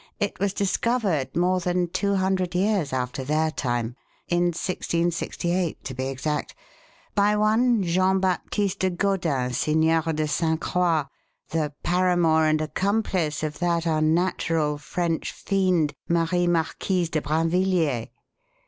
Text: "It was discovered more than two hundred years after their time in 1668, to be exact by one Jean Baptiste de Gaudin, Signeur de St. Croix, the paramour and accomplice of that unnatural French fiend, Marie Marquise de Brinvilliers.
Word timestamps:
"It 0.19 0.39
was 0.39 0.51
discovered 0.51 1.35
more 1.35 1.59
than 1.59 1.87
two 1.87 2.15
hundred 2.15 2.55
years 2.55 2.91
after 2.91 3.23
their 3.23 3.51
time 3.51 3.95
in 4.27 4.45
1668, 4.45 5.83
to 5.83 5.93
be 5.93 6.07
exact 6.07 6.55
by 7.13 7.35
one 7.35 7.83
Jean 7.83 8.19
Baptiste 8.19 8.79
de 8.79 8.89
Gaudin, 8.89 9.51
Signeur 9.53 10.01
de 10.15 10.27
St. 10.27 10.59
Croix, 10.59 11.03
the 11.49 11.71
paramour 11.83 12.45
and 12.47 12.61
accomplice 12.61 13.43
of 13.43 13.59
that 13.59 13.85
unnatural 13.85 14.79
French 14.79 15.31
fiend, 15.31 15.93
Marie 16.09 16.47
Marquise 16.47 17.11
de 17.11 17.21
Brinvilliers. 17.21 18.07